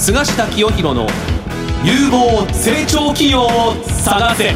[0.00, 1.06] 菅下清弘の
[1.84, 4.50] 有望成長企業を探せ。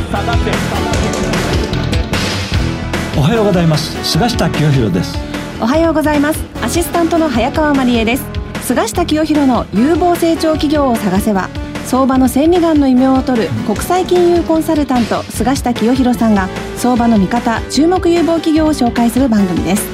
[3.18, 4.02] おはようございます。
[4.10, 5.18] 菅下清弘です。
[5.60, 6.40] おはようございます。
[6.62, 8.24] アシスタントの早川真理恵です。
[8.62, 11.50] 菅下清弘の有望成長企業を探せは
[11.84, 16.48] 相場の千里眼の異名を取る国際金融コンサルタント菅下清弘さんが
[16.78, 19.86] 相場の見方注目有望企業を紹介する番組です。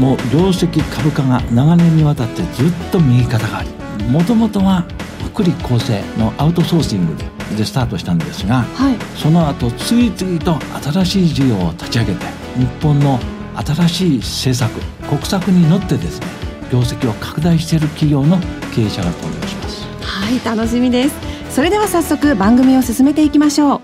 [0.00, 4.84] もう業績株価が長年にわたってずっと右肩がありもともとは
[5.24, 7.14] 福利厚生のアウトソーシング
[7.56, 10.58] でスタートしたんですが、はい、その後次々と
[10.90, 13.18] 新しい事業を立ち上げて日本の
[13.54, 16.26] 新しい政策国策に乗ってですね
[16.72, 18.38] 業績を拡大している企業の
[18.74, 19.86] 経営者が登場します。
[20.02, 21.14] はい楽しみです。
[21.50, 23.80] それでは早速番組を進めていきましょう。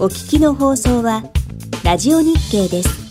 [0.00, 1.22] お聞きの放送は
[1.84, 3.03] ラジオ日経です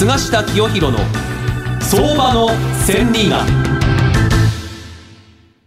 [0.00, 0.98] 菅下清弘の
[1.78, 2.48] 相場の
[2.86, 3.46] 千里眼。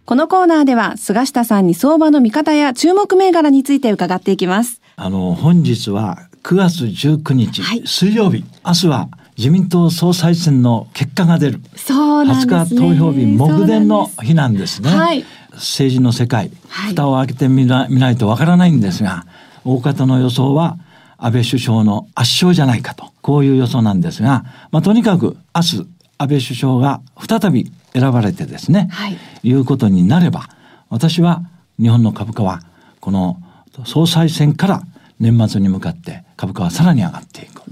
[0.05, 4.81] このコーナーでは菅下さんに相場の見方や注目銘柄について伺っていきます。
[4.95, 8.43] あの本日は9月19日、はい、水曜日。
[8.65, 11.61] 明日は自民党総裁選の結果が出る。
[11.75, 19.27] そうなんです、ね、20日投票日目前の日なんですね、はい、政治の世界、はい、蓋を開けてみな見ないとわからないんですが
[19.63, 20.79] 大方の予想は
[21.19, 25.87] 安倍首相の圧勝じゃないかと、こういう予想なんですが、まあ、とにかく明日、
[26.19, 30.49] 安倍首相が再び選ばれてですね、はい、いうことになれば、
[30.89, 31.41] 私は
[31.79, 32.61] 日本の株価は、
[32.99, 33.41] この
[33.85, 34.81] 総裁選から
[35.19, 37.63] 年末に向かって株価はさらに上がっていく。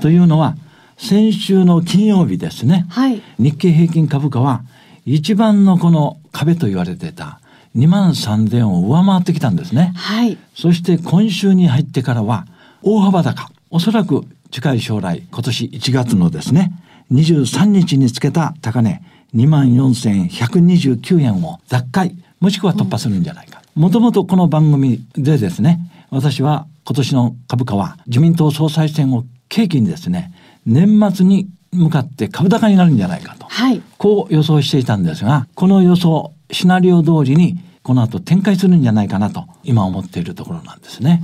[0.00, 0.56] というのは、
[0.96, 4.62] 先週の金曜日ですね、はい、日経平均株価は
[5.04, 7.40] 一番のこの壁と言われてた
[7.76, 9.92] 2万3000を上回ってきたんですね。
[9.96, 12.46] はい、そして今週に入ってからは
[12.82, 13.50] 大幅高。
[13.70, 16.72] おそらく近い将来、今年1月のですね、
[17.10, 19.02] 23日につけた高値、
[19.34, 23.62] 24,129円を奪回、もしくは突破するんじゃないか。
[23.74, 25.80] もともとこの番組でですね、
[26.10, 30.34] 私は今年の株価は自民党総裁選を契機にですね、
[30.66, 41.22] 年末に向かって株高になるんじゃないかと、はい、こう予想していたんですが、この予想、シナリオ通りにこの後展開するんじゃないかなと今思っているところなんですね。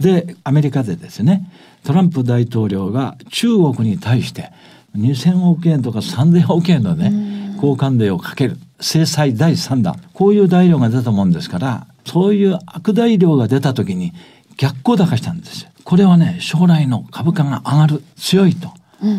[0.00, 1.50] でアメリカでですね
[1.84, 4.52] トランプ大統領が中国に対して
[4.96, 14.12] 2,000億円とか3,000億円のね交換税をかける制裁第3弾こういう材料が出たもんですからそういう悪材料が出た時に
[14.56, 15.70] 逆行高したんですよ。
[15.84, 18.70] これはね将来の株価が上がる強いと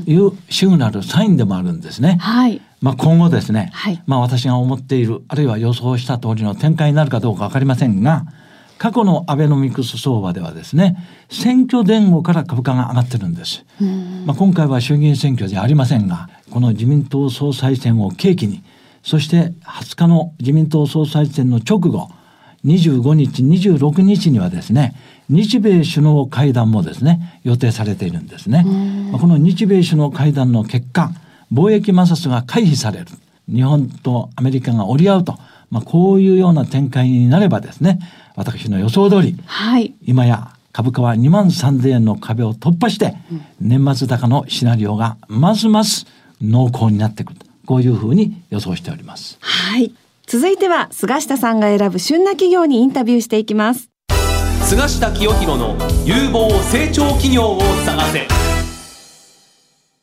[0.05, 2.17] いうシグナル、サインでもあるんですね。
[2.19, 2.61] はい。
[2.81, 8.25] まあ今後ですね、はい、まあ私が思っている、あるいは予想した通りの展開になるかどうかわかりませんが、
[8.77, 10.95] 過去のアベノミクス相場ではですね、
[11.29, 13.65] 選挙前後から株価が上がってるんです。
[14.25, 18.63] まあ今回は衆議院選挙じゃありませんが、この自民党総裁選を契機に、
[19.03, 22.09] そして20日の自民党総裁選の直後、
[22.65, 24.95] 25日、26日にはですね、
[25.29, 28.65] 日米首脳会談もですね、予定されているんですね。
[29.19, 31.11] この日米首脳会談の結果、
[31.51, 33.07] 貿易摩擦が回避される。
[33.51, 35.37] 日本とアメリカが折り合うと。
[35.71, 37.99] まあ、こういうような展開になればですね、
[38.35, 43.15] 私の予想通り、はい、今や株価は2万3000円の壁を突破して、
[43.59, 46.07] 年末高のシナリオがますます
[46.41, 47.39] 濃厚になってくる。
[47.65, 49.37] こういうふうに予想しております。
[49.41, 49.93] はい。
[50.25, 53.89] 続いては菅下さんが選ぶ旬な企業にインタビューしていきます。
[54.63, 58.38] 菅下清弘の有望成長企業を探せ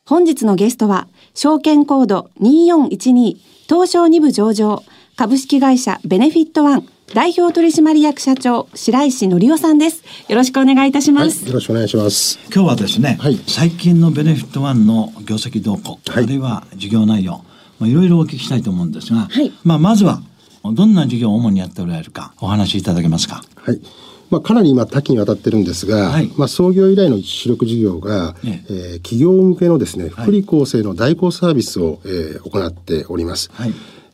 [0.07, 3.35] 本日のゲストは証券コード2412
[3.67, 4.81] 東証2部上場
[5.17, 10.05] 株式会社ベネフィットワン代表取締役社長白石則夫さんです。
[10.29, 12.39] よろしくお願いいたします、はい、よろしくお願いします。
[12.53, 17.43] 今日はですね、はい、最近のベネフィットワンの業績動向、はい、あるいは事業内容
[17.77, 19.27] まあいろいろお聞きしたいと思うんですが、
[19.65, 20.21] まあまずは
[20.63, 23.43] どんな事業を主にやっておられるかお話しいただけますか？
[23.57, 23.81] はい
[24.29, 28.73] まあ、かなり今多岐にわたってるんですが、はい、まあ、創業以来の主力事業が、ええ。
[28.73, 33.49] ー、企業向けのですね、福利厚生の代行サービスを、えー、行っております。
[33.53, 33.73] はい。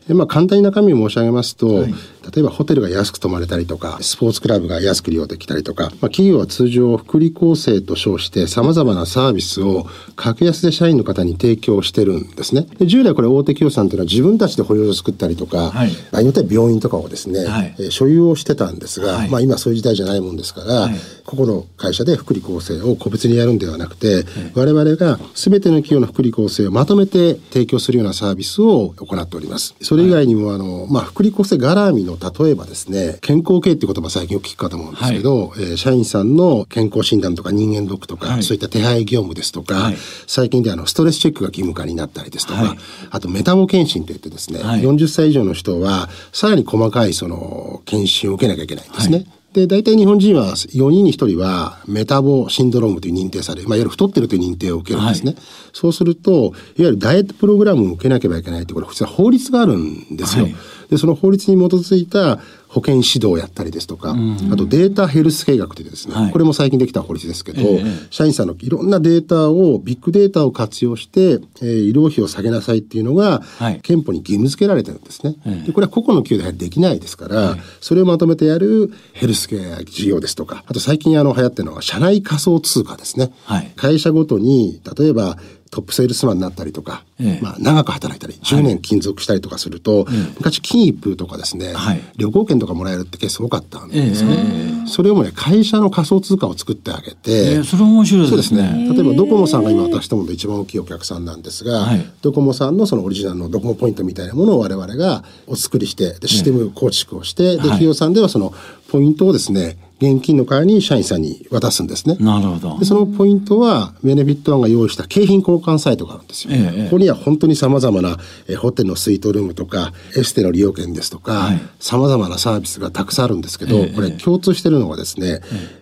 [0.10, 1.94] まあ、簡単に中身を申し上げますと、はい、
[2.34, 12.66] 例えばホテルが安く泊まれたりとか、スポーツクラブが安く利用できたりとか、まあ、企業は通常福利厚生と称して様々なサービスを格安で社員の方に提供してるんですね。
[12.78, 20.94] で従来これ大手企業さんというのは自分たちで保養所を作ったりとか、はい、場合によっては病院とかをですね、はい、え所有をしてたんですが、はい、まあ今そういう時代じゃないもんですから、はい、
[21.26, 24.26] 個々の会社で福利厚生を個別にやるんではなくて、
[24.56, 29.76] 我々が全ての企業の福利厚生をまとめて提供するようなサービスを行っております。
[29.82, 42.76] それ以外にも、あの、まあ、福利厚生絡みの例えばですね、健康系っていう言葉最近よく聞くかと思うんですけど、はい、えー、社員さんの健康診断とか人間ドックとか、はい、そういった手配業務ですとか、はい、最近であの、ストレスチェックが義務化になったりですとか、
[43.12, 49.26] あとメタボ検診といってですね、はい、40歳以上の人は、さらに細かいその、検診を受けなきゃいけないんですね。
[49.54, 55.34] で、大体日本人は4人に1人はメタボシンドロームという認定される、まあ、いわゆる太ってるという認定を受けるんですね。
[55.34, 55.42] はい、
[55.74, 60.46] そうすると、いわゆるダイエットプログラムを受けなければいけないって、これ普通は法律があるんですよ。
[60.46, 60.56] はい、
[60.90, 62.40] で、その法律に基づいた
[62.74, 75.36] 保健指導をやったりですとか、うん、あとデータヘルス計画というですね、はい、これも最近できた法律ですけど、えー、社員さんのいろんなデータを、ビッグデータを活用して、えー、医療費を下げなさいっていうのが、はい、憲法に義務付けられてるんですね。
[75.46, 83.32] えー、でこれは個々の企業でできないですから、はい、それをまとめてやるヘルスケア事業ですとか、あと最近あの流行ってるのは社内仮想通貨ですね。
[83.76, 85.38] 会社ごとに、例えば
[85.74, 94.84] トップセールスマンになったりとか、ええ、まあ、長く働いたり、10年勤続したりとかすると、はい、昔、金一封とかですね、はい、旅行券とかもらえるってケース多かったんですね。
[94.86, 98.44] え、それをもね、会社の仮想通貨を作ってあげて、それ面白いですね。
[98.44, 98.88] すね。
[98.94, 108.54] 例えば、ドコモさんが今私どもで一番大きいお客さんなんですが、はい、ドコモさんのそのオリジナルのドコモポイントみたいなものを我々がお作りして、でシステム構築をして、で、企業さんではその
[108.90, 112.18] ポイントをですね、現金の代わりに社員さんに渡すんですね。
[112.20, 112.80] なるほど。
[112.80, 116.54] で、そのポイントは、ベネフィットワンが用意した景品交換サイトがあるんですよ。
[116.54, 118.18] ええ、ここには本当に様々な、
[118.48, 125.40] えホテルのスイートルームとか、エステの利用券ですとか、はい、様々なサービスがたくさんあるんですけど、え、これ共通してるのはですね、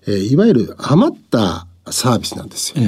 [0.08, 2.84] えいわゆる余ったサービスなんですよ。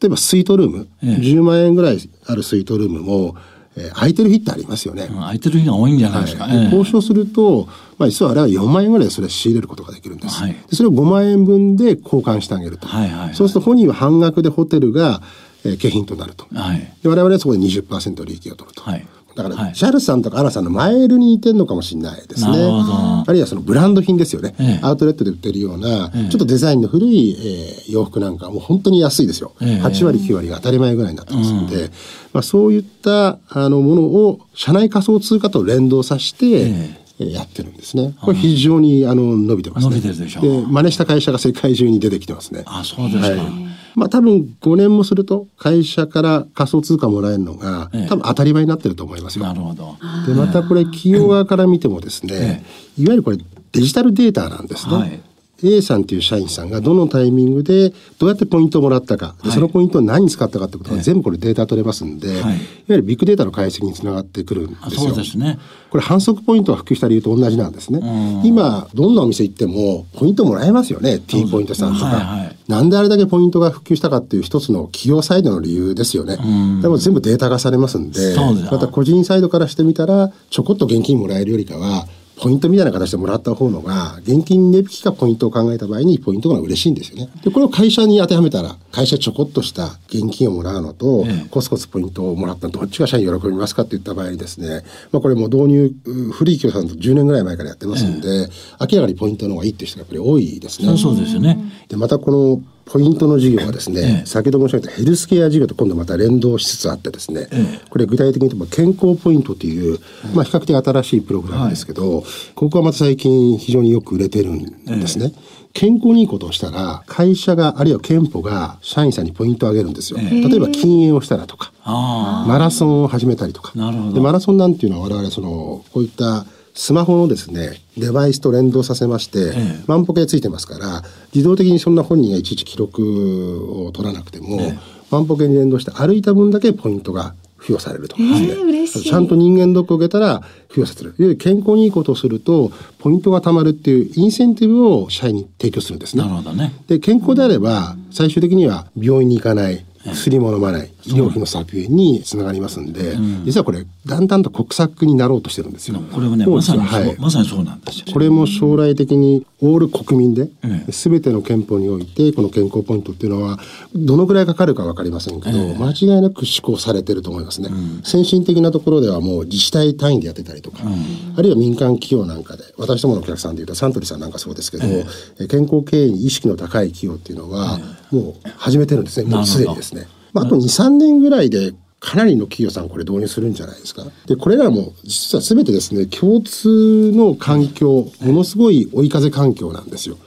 [0.00, 3.36] 例えばスイートルーム、10万円ぐらいあるスイートルームも、
[3.76, 5.08] えー、空いてる日ってありますよね。
[5.08, 6.44] 空いてる日が多いんじゃないですか。
[6.44, 7.68] はい、交渉すると、
[7.98, 10.40] まあ、実はあれは4万円ぐらいでそれ仕入れることができるんです。
[10.40, 12.86] はい、でそれを5万円分で交換してあげると。
[12.86, 15.22] はいはいはい、そうすると本人は半額でホテルが、
[15.64, 16.46] えー、景品となると。
[16.54, 18.82] はい、で我々はそこで20%利益を取ると。
[18.82, 22.50] はいだから、はい、JAL さんとかアラさんのマイルに似てるのかもしれないですね。
[22.52, 24.54] あるいはそのブランド品ですよね。
[24.60, 29.52] ええ、アウトレットで売ってるような、え、ちょっとデザインの古い、えー、洋服なんかもう本当に安いですよ。
[29.60, 31.90] え、8割9割が当たり前ぐらいになってますんで、うん、
[32.32, 38.14] まあ、そういったあのものを社内仮想通貨と連動させて、やってるんですね。
[38.22, 39.90] これ非常にあの伸びてますね。
[39.90, 42.64] 伸びてるでしょで、真似した会社が世界中に出てきてますね。
[42.66, 43.28] あ、そうですか。
[43.28, 49.44] はいまあ多分5年もすると会社から仮想通貨もらえるのが、多分当たり前になってると思いますよ。
[49.44, 49.96] なるほど。
[50.26, 52.64] でまたこれ企業側から見てもですね、
[52.98, 53.38] いわゆるこれ
[53.72, 54.94] デジタルデータなんですね。
[54.94, 55.20] はい
[55.62, 62.50] A さんという社員さんがどのタイミングでどうやってポイントをもらったか、はい、そのポイントを何に使ったかってことが全部これデータ取れますんで、はい、いわ
[62.88, 65.14] ゆるビッグデータの解析につながってくるんですよ。
[65.24, 65.58] すね。
[65.90, 68.00] これ反則ポイントが普及した理由と同じなんですね。
[68.44, 71.20] 今どんなお店行ってもポイントもらえますよね。
[71.20, 72.56] T ポイントさんとか、はいはい。
[72.66, 76.36] なんであれだけポイントが普及したかっていう一つの企業サイドの理由ですよね。
[76.82, 78.36] でも全部データ化されますんで、
[78.70, 87.30] また個人サイドからしてみたらちょこっと現金もらえるよりかはポイントみたいな形でもらった方のが、現金値引きかポイントを考えた場合に、ポイントが嬉しいんですよね。
[87.44, 95.94] で、これを会社に当てはめたら、会社ちょこっとした現金をもらうのと、コツコツポイントをもらったどっちが社員喜びますかって言った場合にですね、まあこれも導入、
[96.32, 98.48] 古い企業さんと10年ぐらい前からやってますんで、
[98.80, 100.96] 明らかにポイントの方がいいっていう人がやっぱり多いですね。
[100.98, 101.58] そうですよね。
[101.88, 109.98] で、またこの、ポイントの事業はですね、ええ、先ほど申し上げたヘルスケア事業と今度また連動しつつあってですね、え、これ具体的に言うと健康ポイントという、
[110.34, 112.24] まあ比較的新しいプログラムですけど、はい、
[112.54, 115.32] ここはまた最近非常によく売れてるんですね。
[115.72, 120.20] 健康にいいことをしたら、会社が、あるいは憲法が社員さんにポイントをあげるんですよ。
[120.20, 123.72] 例えば禁煙をしたらとか、マラソンを始めたりとか。
[124.12, 131.02] でマラソンなんていうのは我々その、こういったスマホのですね、デバイスと連動させまして、ええ、万歩計ついてますから、
[131.32, 134.78] 自動的にそんな本人がいちいち記録を取らなくても、え、
[135.10, 139.04] 万歩計に連動して歩いた分だけポイントが付与されるとかですね。
[139.04, 141.36] ちゃんと人間ドックを受けたら付与させる。
[141.36, 146.22] 健康にいいことをすると、ポイントが貯まるっていうインセンティブを社員に提供するんですね。
[146.22, 146.74] なるほどね。
[146.88, 156.00] で、健康であれば、最終的には病院に行かない、薬も飲まない、医療費の削減につながりますんで、実はこれ、だんだんと国策になろうとしてるんですよ。
[156.12, 158.06] これはね、まさにそう、はい、まさにそうなんですよ。
[158.12, 160.48] これも将来的にオール国民で、
[160.90, 163.58] す、べ、ての憲法において、この健康ポイントっていうのは、
[163.94, 177.78] どのぐらいかかるかわかりませんけど、え間違いなく施行されてると思いますね、うん、先進的なところではもう自治体単位でやってたりとか、うん、あるいは民間企業なんかで、私どものお客さんでいうとサントリーさんなんかそうですけど、え健康経営に意識の高い企業っていうのは、
[178.10, 180.06] もう始めてるんですね、もうすでにですね。
[180.34, 184.04] まあ、あと2、3年ぐらいでかなりの企業さんこれ導入するんじゃないですか。
[184.26, 190.18] で、これらも実は全てですね、共通の環境、ものすごい追い風環境なんですよ。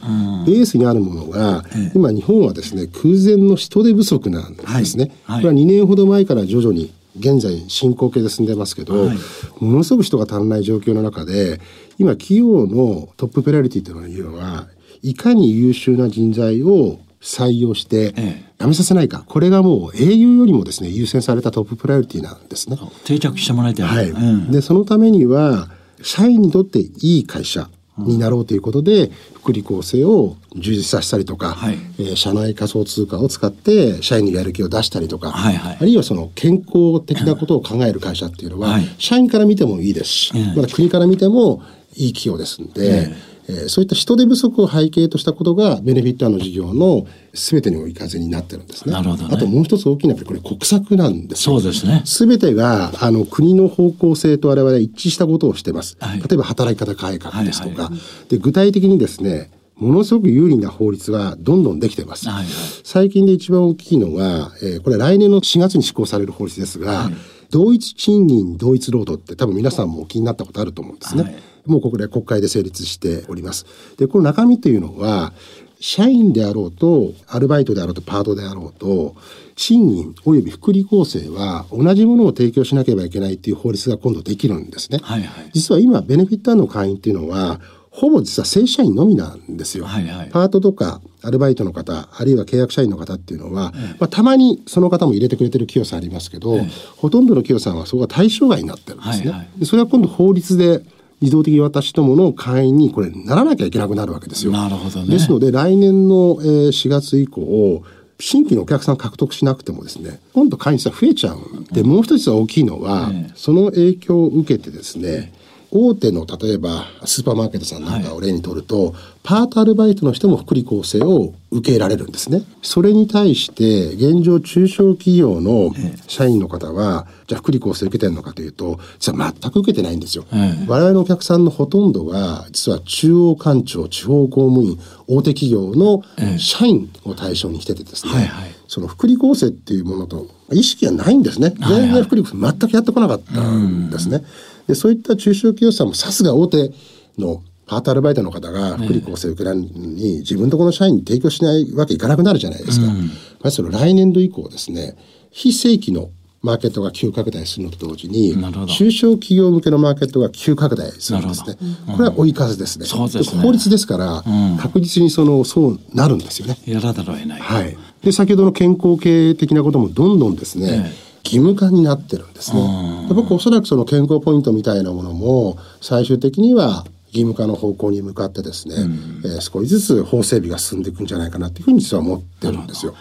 [0.47, 5.11] ベースにあるものが、今日本はですね、空前の人手不足なんですね。
[5.27, 9.17] これは2年ほど前から徐々に現在進行形で進んでますけど、はい、
[9.59, 11.59] ものすごく人が足らない状況の中で
[11.97, 14.67] 今企業のトップペナリティというのは
[15.01, 18.13] いかに優秀な人材を採用して
[18.59, 22.77] 辞めさせないか、これがもう英雄よりもですね優先されたトッププライオリティなんですね。
[23.05, 23.85] 定着してもらいたい。
[23.87, 24.09] はい。
[24.09, 25.69] うん、でそのためには
[26.01, 41.63] 社員にとっていい会社になろうということで、福利厚生を充実させたりとか、はい、えー、社内仮想通貨を使って社員にやる気を出したりとか、はいはい、あるいはその健康的なことを考える会社っていうのは、はい、社員から見てもいいですし、まだ国から見ても
[41.95, 43.36] いい企業ですんで、えー、
[43.67, 48.93] そういった人手不足を背景としたことがベネフィットの事業の全てに追い風になってるんですね。
[48.93, 52.01] なるほど、ね、あともう一つ大きなこれ国策なんですそうですね。
[52.05, 55.95] 全てがあの国の方向性と我々一致したことをしてます。
[55.99, 62.27] はい、例えば働き方改革ですとか、はいはい、で具体的にですねものすごく有利な法律がどんどんできてます。
[62.27, 62.45] はいはい、
[62.83, 67.13] 最近で一番大きいのが、えー、これ来年の4月に施行される法律ですが、はい、
[67.49, 71.23] 同一賃金同一労働って多分皆さんもお気になったことあると思うんですね。
[71.23, 71.35] はい
[71.67, 73.65] もうここで国会で成立しております。
[73.97, 75.33] で、この中身というのは、
[75.79, 79.15] 社員であろうと、アルバイトであろうと、パートであろうと、
[79.55, 84.99] 賃金及び福利厚生は同じものを提供しなければいけないっていう法律が今度できるんですね。
[85.03, 87.59] はいはい、実は今、ベネフィットの会員っていうのは、
[87.97, 89.85] ほぼ実は正社員のみなんですよ。
[89.85, 99.31] はいはい、パートとかアルバイトの方、あるいは契約社員の方っていうのは、ええ、まあ、たまにその方も入れてくれてる企業さんありますけど、え、ほとんどの企業さんはそこが対象外になってるんですね。
[99.31, 100.83] はいはい、でそれは今度法律で
[101.21, 104.51] 自動的に私どもの会員にこれならなきゃいけなくなるわけですよ。
[104.51, 105.07] なるほどね。
[105.07, 107.81] ですので来年の、えー、4月以降
[108.19, 111.39] 新規のお客さん獲得しなくてもですね今度会員数は増えちゃう
[111.71, 115.33] でもう一つ大きいのは、その影響を受けてですね、
[115.71, 118.93] 大手の例えばスーパーマーケットさんなんかを例にとると、はい、
[119.23, 122.43] パートアルバイトの人も福利厚生を受けられるんですね。
[122.61, 125.73] それに対して現状中小企業の
[126.07, 130.25] 社員の方は、じゃあ福利厚生受けてるのかというと実は全く受けてないんですよ。
[130.67, 136.03] 我々のお客さんのほとんどが実は中央官庁地方公務員大手企業の
[136.37, 141.53] 社員を対象にしててですね、はいはい、その福利厚生っていうものと意識がないんですね。
[141.57, 144.23] 全然福利厚生全くやってこなかったんですね。
[144.67, 146.71] でそういった中小企業さんもさすが大手
[147.17, 152.87] のパートアルバイトの方が福利厚生受けられに自分とこの社員に提供しないわけいかなくなるじゃないですか。
[152.87, 153.11] うん、ま
[153.43, 154.95] あ、その来年度以降ですね
[155.31, 156.09] 非正規の
[156.41, 161.57] マーケットが急拡大するのと同時に中小企業向けのマーケットが急拡大するんですね。
[161.89, 162.85] うん、これは追い風ですね。
[162.85, 166.57] すね法律ですから、うん、確実にそのそうなるんですよね。
[166.65, 167.41] やらざるを得ない。
[167.41, 167.77] はい。
[168.01, 170.93] で先ほどの健康系的なこともどんどんですね。
[171.03, 173.05] え義務化になってるんですね。
[173.09, 182.95] で僕おそらくその健康ポイントみたいなものも最終的には義務化の方向に向かってですね、うん、えー、少しずつ法整備が進んでいくんじゃないかなというふうに実は思ってるんですよ。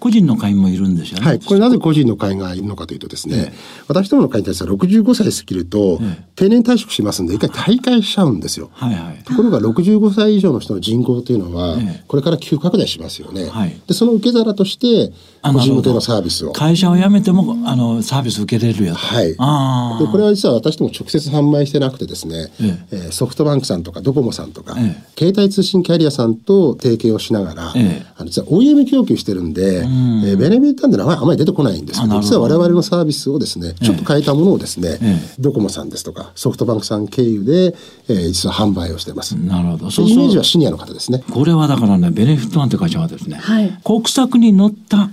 [0.00, 1.26] 個人の会員もいるんですよね。
[1.26, 1.40] はい。
[1.40, 3.52] これなぜ個人の会員がいるのかというとですね、
[3.86, 6.00] 私どもの会員に対しては65歳過ぎると、
[6.34, 8.70] 定年退職しますんで、一回退会しちゃうんですよ。
[8.72, 9.22] はいはい。
[9.24, 11.76] ところが65歳以上の人の人口というのは、
[12.08, 13.50] これから急拡大しますよね。
[13.50, 13.78] はい。
[13.86, 16.52] で、その受け皿として、個人向けのサービスを。
[16.52, 19.34] 会社を辞めても、あの、サービス受けれるやはい。
[19.38, 22.78] あで、これは実は私ども直接販売してなくてですね、え
[23.08, 23.12] え。
[23.12, 34.98] ソフトバンクさんとかドコモさんとか、ええ、携帯通信キャリアさんと提携をしながら、ええ、あの実は OEM 供給してるんで、うん、えー、ベネフィットなんで名前あまり出てこないんですけど、実は我々のサービスをですね、ちょっと変えたものをですね、
[35.38, 37.74] ドコモさんですとか、ソフトバンクさん経由で、
[38.08, 39.32] えー、実は販売をしてます。
[39.32, 39.90] なるほど。
[39.90, 41.22] そうイメージはシニアの方ですね。
[41.30, 45.10] これはだからね、ベネフィットなんて会社はですね、はい、国策に乗った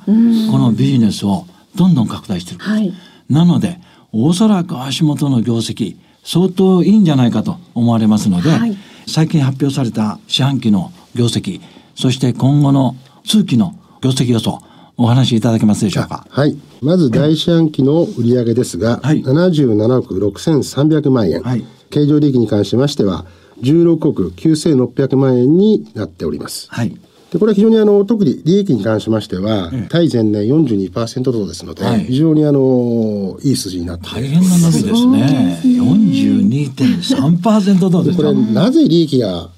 [0.51, 1.45] このビジネスを
[1.75, 2.59] どんどん拡大してる。
[2.59, 2.93] はい、
[3.29, 3.79] なので、
[4.11, 11.61] おそらく足元の業績、相当いいんじゃないかと思われますので、はい、最近発表された四半期の業績、
[11.95, 12.95] そして今後の
[13.25, 14.59] 通期の業績予想、
[14.97, 16.25] お話しいただけますでしょうか？
[16.29, 16.57] はい。
[16.81, 21.41] まず第四半期の売上ですが、はい、77億6300万円。
[21.43, 23.25] はい、経常利益に関しましては、
[23.61, 26.67] 16億9600万円になっております。
[26.69, 26.97] はい。
[27.31, 35.59] でこれは非常にあの特に利益に関しましては、対前年42%増ですので、はい、非常にあのいい数字になって大変な伸びですね。
[35.63, 38.17] 42.3%増です。
[38.17, 39.49] これなぜ利益が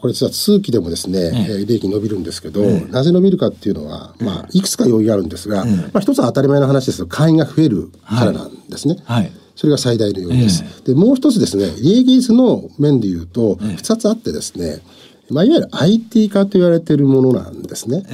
[0.00, 8.96] これ実は通期でもですね、ええ、利益伸びるんですけど、え、なぜ伸びるかっていうのは、まあ、いくつか要因があるんですが、まあ、一つは当たり前の話ですと、会員が増えるからなんですね。
[9.04, 10.84] はい、はいそれが最大の要因です。
[10.84, 14.82] で、もう一つですね、利益率の面で言うと、二つあってですね、
[15.30, 18.04] まあ、いわゆる IT 化と言われているものなんですね。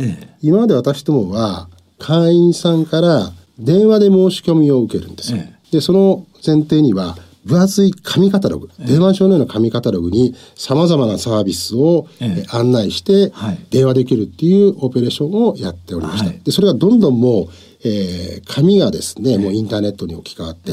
[0.41, 5.43] 今まで私どもは、会員さんから電話で申し込みを受けるんですよ。
[5.71, 13.33] で、その前提には、分厚い紙カタログ、電話上のような紙カタログにさまざまなサービスを、え案内して
[13.71, 16.31] 電話できるっていうオペレーションをやっておりました。
[16.31, 17.49] でそれがどんどんもう、
[17.85, 20.73] えー、紙がですね、もうインターネットに置き換わって、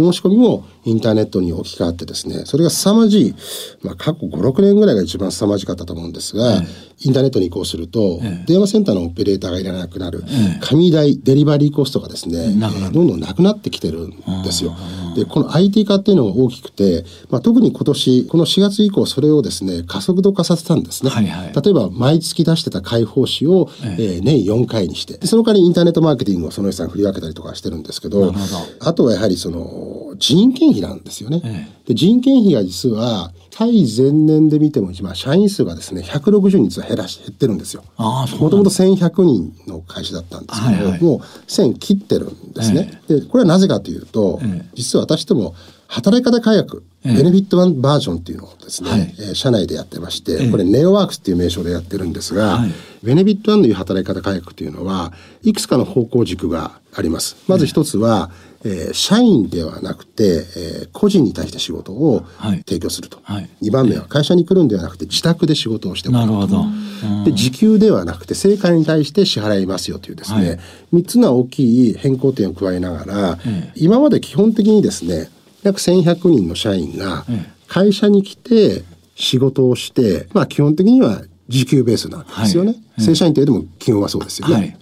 [0.00, 3.34] 申し込みもインターネットに置き換わってですね、それが凄まじい、
[3.82, 6.62] まあ、過去5、6年ぐらいが一番凄まじかったと思うんですが、
[7.02, 10.22] インターネットに移行すると、電話センターのオペレーターがいらなくなる、
[10.60, 12.54] 紙代、デリバリーコストがですね、
[12.92, 14.76] どんどんなくなってきてるんですよ。
[15.14, 21.10] で、この IT 化っていうのが大きくて、まあ、特に今年、この4月以降、それをですね、加速度化させたんですね。
[21.10, 28.32] はいはい、例えば、毎月出してた開放誌を、えー、年4回にして、その代わりインターネットマーケティングをその予算振り分けたりとかしてるんですけど、
[28.80, 31.40] あとはやはりその、人件費なんですよね。
[31.44, 37.84] ええ、で人件費が実は対前年で見ても今社員数がですね160人減らし減ってるんですよ。
[37.98, 43.00] もともと1100人の会社だったんですけど、はいはい、もう1000切ってるんですね。
[43.08, 44.40] え、でこれはなぜかというと、
[44.74, 45.54] 実は私ども
[45.90, 52.70] 働き方改革、ベネフィットワンバージョンっていうのをですね、はい、えー、社内でやってまして、これネオワークスっていう名称でやってるんですが、はい、
[53.02, 57.36] ベネフィットワンのいう働き方改革というのはいくつかの方向軸があります。
[57.48, 62.24] まず一つは、えー、社員ではなくて、えー、個人に対して仕事を
[62.66, 66.34] 提供すると、はい、2番目は会社に来るんではなくて自宅で仕事をしてもらうと。
[66.34, 70.58] なるほど、で時給ではなくて成果に対して支払いますよというですね、はい、
[70.94, 73.38] 3つの大きい変更点を加えながら、
[73.74, 75.30] 今まで基本的にですね
[75.62, 77.24] 約1100人の社員が
[77.66, 78.82] 会社に来て
[79.14, 84.76] 仕事をして、まあ、基本的には時給ベースなんですよね、はい、正社員といえども基本はそうですよね、はい、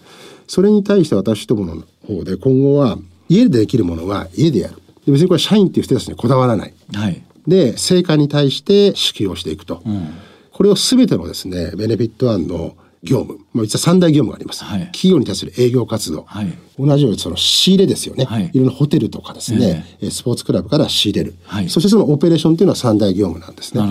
[0.46, 4.74] それに対して私どもの方で今後は家でできるものは家でやる。
[5.12, 10.08] 別にこれ社員っていう人たちにこだわらない、はい、で成果に対して支給をしていくと、うん、
[10.52, 23.82] これを全てのですねベネフィットワンの業務、まあ、実は三大業務があります、はい、企業に対する営業活動、はい、同じようにその仕入れですよね、はい、いろんなホテルとかですね、えー、スポーツクラブから仕入れる、はい、そしてそのオペレーションというのは三大業務なんですね。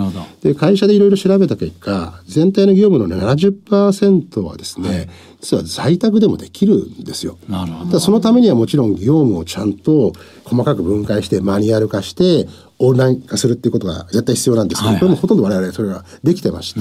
[0.42, 5.08] で会社でいろいろ調べた結果全体の業務の70%はですね、はい、
[5.40, 7.38] 実は在宅でもできるんですよ。
[7.48, 8.00] なるほど。
[8.00, 10.12] そのためにはもちろん業務をちゃんと
[10.44, 16.80] 細かく分解してマニュアル化してオンライン化するっていうことが絶対必要なんですけど、はいはい、これもほとんど我々それができてまして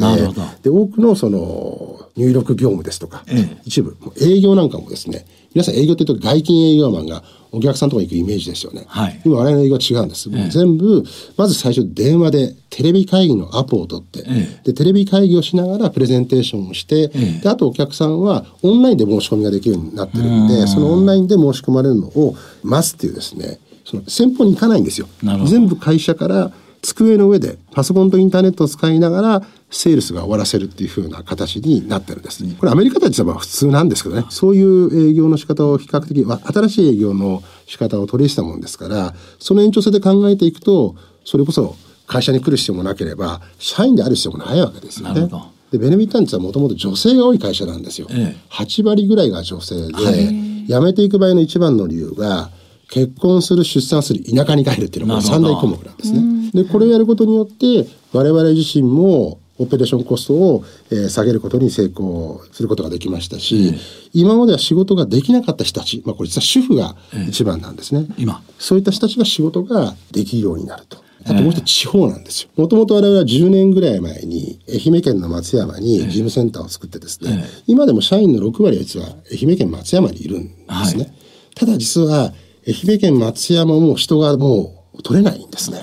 [0.62, 8.86] で多くのその入力業務ですとか、ええ、一部営業なんかもですね皆さん営業っていうと外勤営業マンがお客さんとか行くイメージですよね。
[8.88, 10.30] はい、今我々の営業は違うんです。
[10.32, 11.04] ええ、全部
[11.38, 25.08] まず最初電話でテレビ会議のアポを取って、え、でテレビ会議をしながらプレゼンテーションをして、であとお客さんはオンラインで申し込みができるようになってるんでそのオンラインで申し込まれるのを待つっていうですねその先方に行かないんですよ。
[25.48, 32.44] 全部会社から机の上でパソコンとインターネットを使いながらセールスが終わらせるっていう風な形になってるんです。
[32.56, 45.30] これアメリカではまあ普通なんですけどね、そういう営業の仕方を比較的、新しい営業の仕方を取り入れたもんですから、その延長線で考えていくと、それこそ会社に来る必要もなければ、社員である必要もないわけですよね。
[45.72, 48.08] で、ベネビッタンツはもともと女性が多い会社なんですよ。
[48.10, 52.50] ええ、8割ぐらいが女性で、はい、辞めていく場合の一番の理由が、
[52.90, 56.37] 結婚する、出産する、田舎に帰るっていうのが三大項目なんですね。
[56.54, 63.74] で、これをやることによって、我々自身もオペレーションコストを、えー、下げることに成功することができましたし、
[64.14, 66.96] 今までは仕事ができなかった人たち、まあこれ実は主婦が
[67.28, 68.06] 一番なんですね。
[68.18, 68.42] 今。
[68.60, 71.08] そういった人たちが仕事ができるようになると。
[71.26, 72.50] あともう一つ地方なんですよ。
[72.56, 80.52] もともと我々は10年ぐらい前に愛媛県の松山に事務センターを作ってですね、今でも社員の6割は実は愛媛県松山にいるんで
[80.86, 81.04] すね。
[81.04, 81.14] はい、
[81.56, 82.32] ただ実は
[82.68, 85.82] 愛媛県松山も人がもう取れないんですね。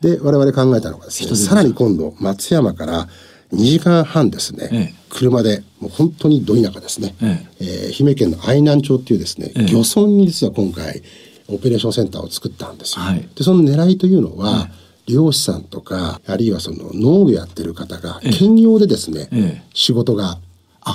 [0.00, 3.08] で我々考えたのがですねさらに今度松山から
[3.52, 7.64] 2時間半ですね、ええ、車でもう本当にど田舎ですね、ええ。
[7.64, 11.02] えー、愛媛県の愛南町っていうですね、ええ、漁村に実は今回
[11.48, 13.04] オペレーションセンターを作ったんですよ。
[13.04, 14.68] はい、でその狙いというのは、
[15.06, 20.38] 漁師さんとかあるいはその農業やってる方が兼業でですね、仕事が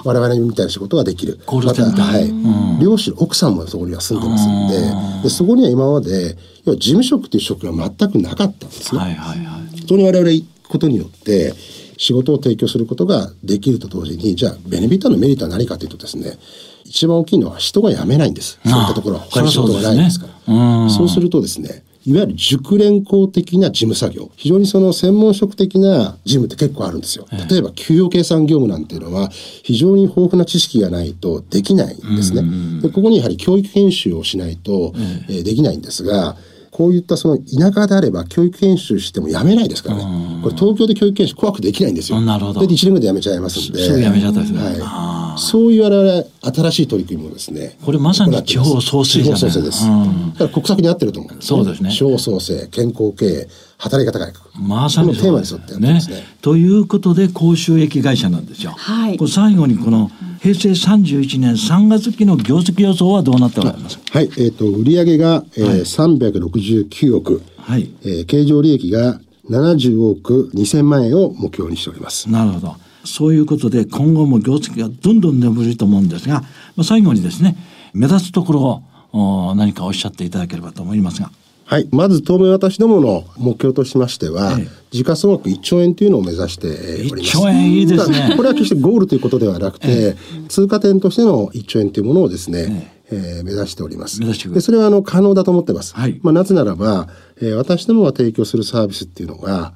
[0.05, 1.39] 我々みたいな仕事ができる。
[1.45, 2.81] また、はい。
[2.81, 9.01] 漁師、奥さんもそこには住んでますんで、でそこには今まで、要は事務職という職が全くなかったんですね。
[9.01, 9.81] はいはいはい。
[9.81, 11.53] そこに我々行くことによって、
[11.97, 16.37] 仕事を提供することができると同時に、じゃあ、ベネフィットのメリットは何かというとですね、
[16.85, 18.59] 一番大きいのは人が辞めないんです。
[18.65, 20.89] そういったところは他に仕事がないですから。
[20.89, 24.31] そうするとですね、いわゆる熟練工的な事務作業。
[24.35, 27.27] 非常にその専門職的な事務って結構あるんですよ。
[27.49, 32.43] 例えば、給与計算業務なんていうのは、非常に豊富な知識がないとできないんですね。
[32.81, 34.93] でここにやはり教育研修をしないと、
[35.29, 36.35] えー、できないんですが、
[36.71, 40.41] こういったその田舎であれば教育研修してもやめないですからね。
[40.41, 42.21] これ東京で教育研修怖くできないんですよ。
[42.21, 42.61] なるほど。
[42.61, 43.79] で1年ぐらいでやめちゃいますんで。
[43.83, 44.59] すぐやめちゃったですね。
[44.59, 45.39] はい。
[45.39, 47.77] そういう我々新しい取り組みもですね。
[47.85, 49.85] これまさに地方創生地方創生です。
[49.85, 51.37] だから国策に合ってると思う、ね。
[51.41, 51.91] そうですね。
[51.91, 53.47] 地方創生、健康経営、
[53.81, 54.63] 働き方改革。
[54.63, 56.23] まさにテーマに沿ってやってますね。
[56.41, 58.71] ということで高収益会社なんですよ。
[58.77, 59.17] はい。
[59.17, 63.97] これ最後にこの平成31年3月期の業績予想はどうなっております？
[64.11, 64.25] はい。
[64.25, 67.41] えっ、ー、と売上が、えーはい、369億。
[67.57, 67.89] はい。
[68.03, 72.29] えー、経常利益が70億2000万円を目標にしております。
[72.29, 72.75] なるほど。
[73.03, 76.41] そういうことで今後も業績がどんどん眠ると思うんですが、
[76.75, 77.55] まあ、最後にですね
[77.95, 78.83] 目立つところ
[79.19, 81.31] を何かおっしゃっていただければと思いますが。
[81.71, 81.87] はい。
[81.89, 87.37] まず、当面私どもの目標としましては、ええ、時価総額1兆円というのを目指しております。
[87.37, 88.33] 1兆円いいですね。
[88.35, 90.15] これは決してゴールということではなくて、え、
[90.49, 94.19] 通過点としての1兆円というものをですね、ええー、目指しております。
[94.19, 95.95] でそれはあの可能だと思ってます。
[95.95, 97.07] はい、まあ、なぜならば、
[97.37, 99.73] えー、私どもが提供するサービスっていうのが、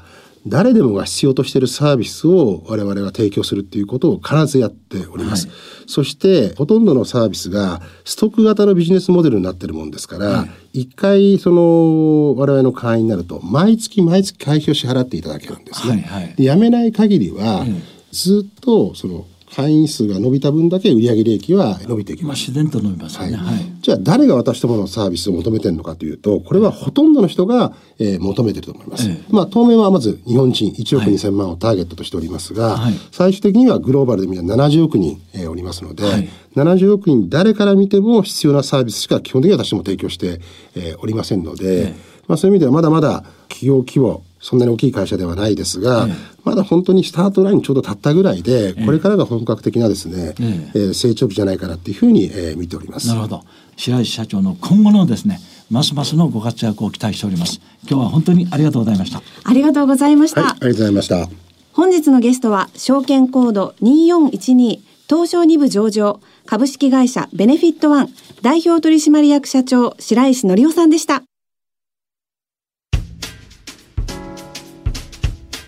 [0.47, 5.47] 誰でもが必要としているサービスを我々が提供するっていうことを必ずやっております。
[5.47, 5.55] はい、
[5.88, 16.03] そしてほとんどのサービスがストック型のビジネスモデルになってるもんですから、一、回その我々の会員になると毎月毎月会費を支払っていただけるんですね。
[16.08, 17.65] はいはい、で辞めない限りは、
[18.12, 22.39] ずっとその会員数が伸びた分だけ売上利益は伸びていきます。
[22.39, 29.07] 自然と伸びますね、はい、じゃあ誰が私どものサービスを求めてるのかというと、これはほとんどの人が、えー、求めてると思います。
[29.09, 40.41] えまあ当面はまず日本人1億2000万をターゲットとしておりますが、はい、最終的にはグローバルで見たら70億人、えー、おりますので、はい、70億人誰から見ても必要なサービスしか基本的には私も提供して、
[40.75, 41.93] えー、おりませんので、
[42.27, 53.07] まあそういう意味ではまだまだ企業規模そんなに大きい会社ではないですが、ええ、まだ本当にスタートラインちょうど立ったぐらいで、これからが本格的なですね、ええー、成長期じゃないかなっていうふうに、えー、見ております。
[53.07, 53.43] なるほど。
[53.75, 55.39] 白石社長の今後のですね、
[55.71, 57.59] ますますのご活躍を期待しております。
[57.89, 59.23] 今日は本当にありがとうございました。
[59.43, 60.41] ありがとうございました。
[60.43, 61.29] はい、ありがとうございました。
[61.73, 68.09] 本日のゲストは証券コード2412東証2部上場株式会社ベネフィットワン
[68.41, 71.23] 代表取締役社長白石則夫さんでした。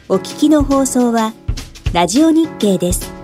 [0.10, 1.34] お聞きの放送は、
[1.92, 3.17] ラジオ日経です。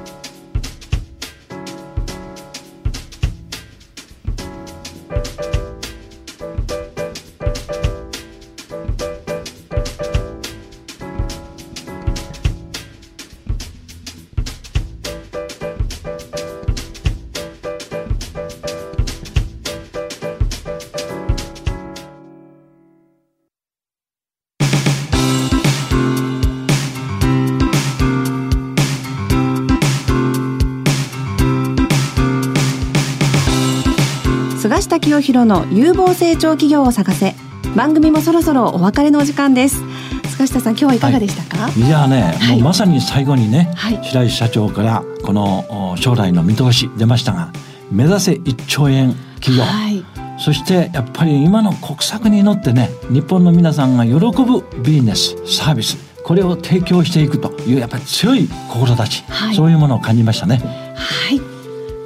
[34.94, 37.34] 下清弘の有望成長企業を探せ。
[37.76, 39.82] 番組もそろそろお別れのお時間です。
[40.30, 47.52] 菅下さん今日はいかがでしたか、はい、いやね、はい、もうまさに最後にね、はい、白石社長からこの将来の見通し出ましたが
[47.92, 50.04] 目指せ1兆円企業、はい、
[50.40, 60.58] そしてやっぱり今の国策に乗ってね日本の皆さんが喜ぶビジネスサービスこれを提供していくというやっぱり強い志、はい、そういうものを感じましたね。
[60.96, 61.53] はい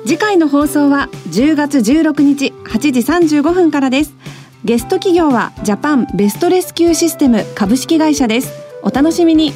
[0.07, 4.13] 次回の放送は10月16日8時35分からです。
[4.63, 8.53] ゲスト企業はジャパンベストレスキューシステム株式会社です。
[8.83, 9.51] お楽しみに。